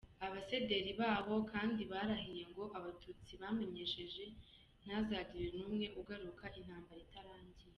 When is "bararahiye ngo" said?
1.91-2.63